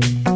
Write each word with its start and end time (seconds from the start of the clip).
you 0.00 0.31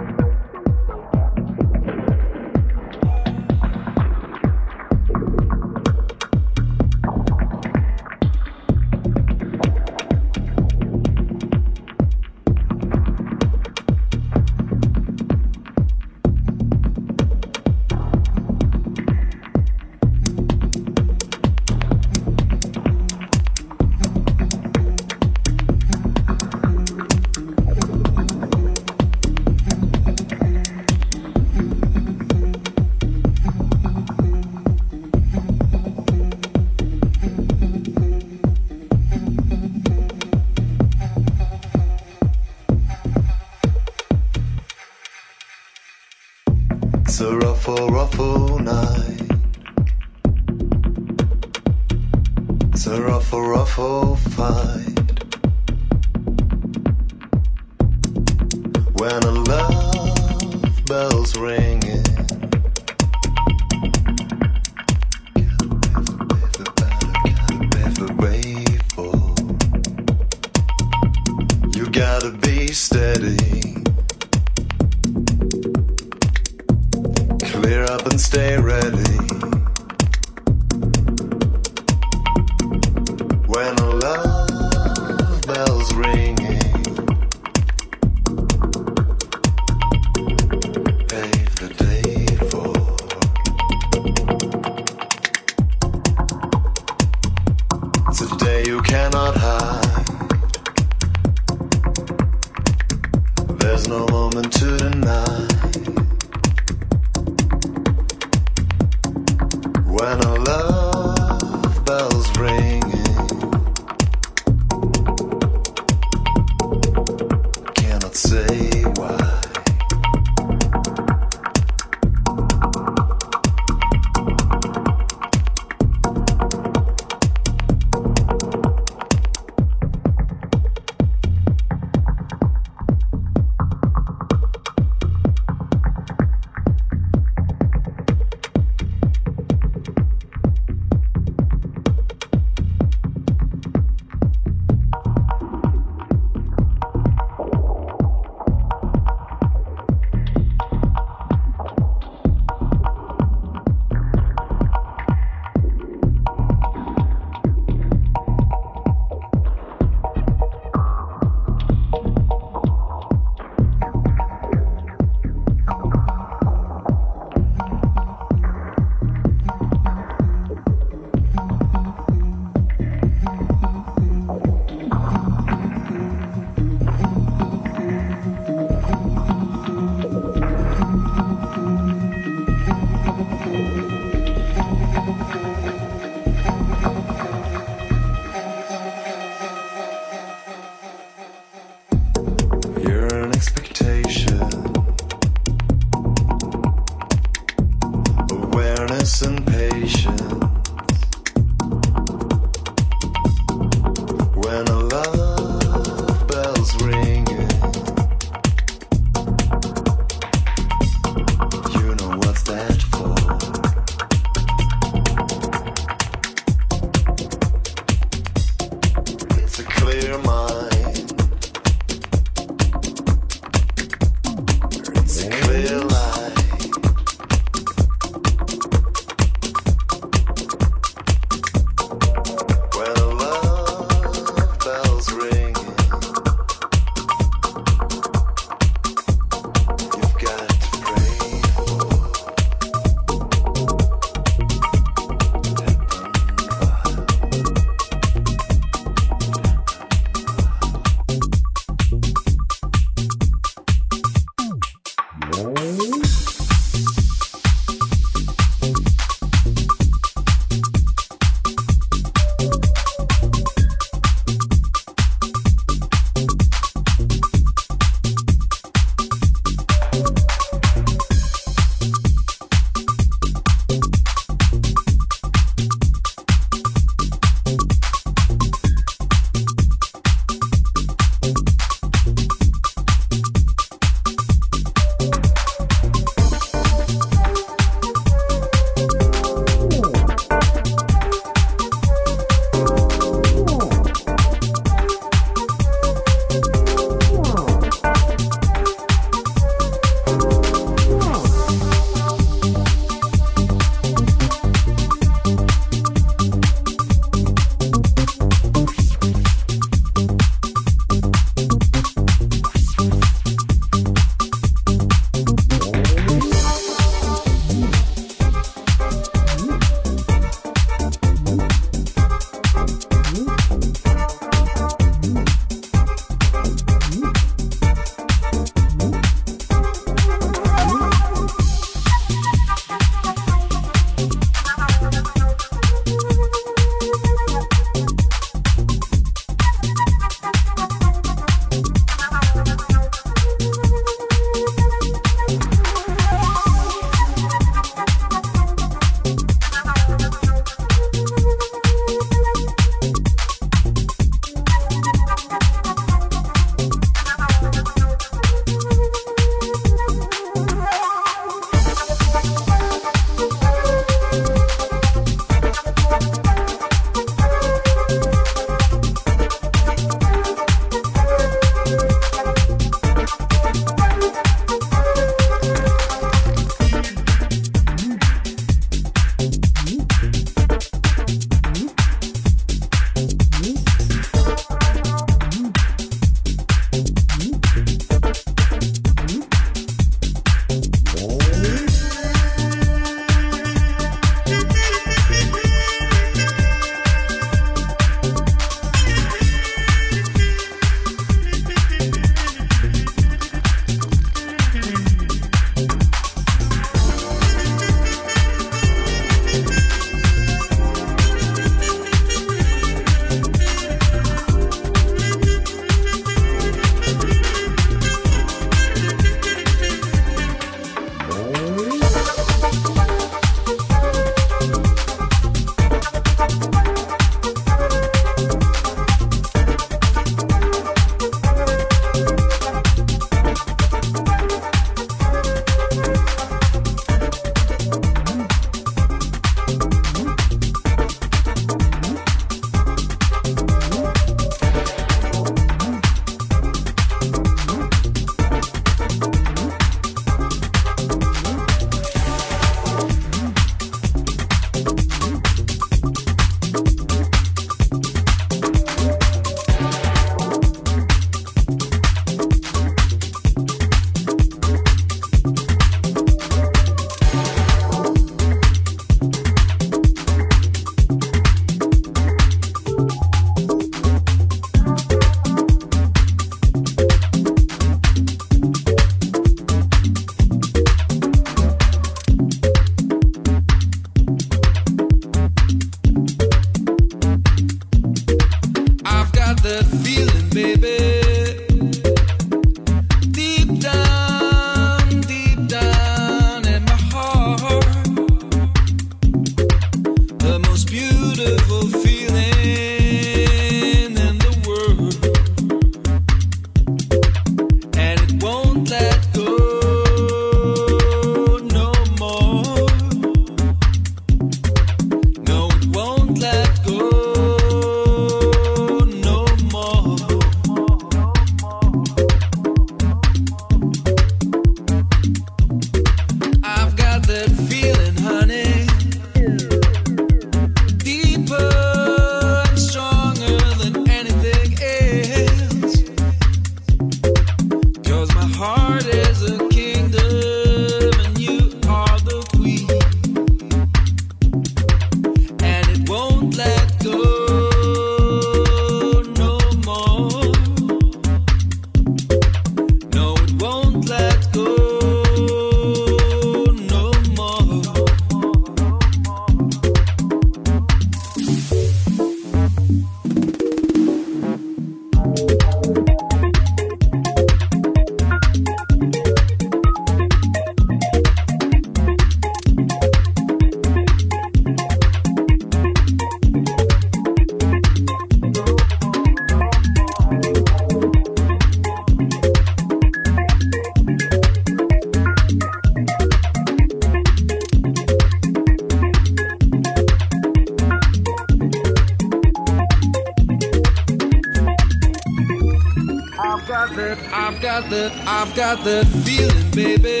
I 598.31 598.33
got 598.33 598.63
that 598.63 598.85
feeling, 599.03 599.51
baby. 599.51 600.00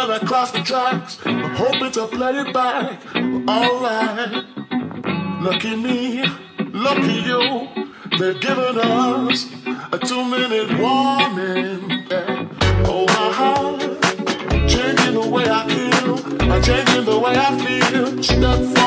There's 0.00 0.08
movement 0.08 0.22
across 0.22 0.50
the 0.52 0.62
tracks. 0.62 1.18
I'm 1.26 1.54
hoping 1.54 1.92
to 1.92 2.06
play 2.06 2.32
it 2.32 2.54
back. 2.54 3.04
Alright. 3.14 4.44
Lucky 5.42 5.76
me, 5.76 6.24
lucky 6.58 7.12
you. 7.12 7.68
They've 8.18 8.40
given 8.40 8.78
us 8.78 9.46
a 9.92 9.98
two 9.98 10.24
minute 10.24 10.70
warning. 10.80 12.06
Oh, 12.86 13.04
my 13.08 13.32
heart. 13.38 13.80
Changing 14.68 15.14
the 15.20 15.28
way 15.28 15.44
I 15.50 15.68
feel. 15.68 16.50
I'm 16.50 16.62
changing 16.62 17.04
the 17.04 17.18
way 17.18 17.36
I 17.36 17.58
feel. 17.58 18.22
Step 18.22 18.79